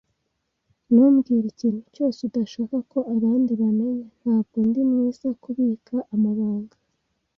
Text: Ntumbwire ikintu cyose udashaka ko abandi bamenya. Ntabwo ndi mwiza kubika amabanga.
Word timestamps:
Ntumbwire 0.91 1.45
ikintu 1.53 1.81
cyose 1.95 2.19
udashaka 2.27 2.77
ko 2.91 2.99
abandi 3.15 3.51
bamenya. 3.61 4.07
Ntabwo 4.21 4.55
ndi 4.67 4.81
mwiza 4.89 5.27
kubika 5.43 5.95
amabanga. 6.15 6.75